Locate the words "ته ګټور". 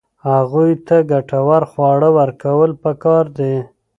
0.87-1.61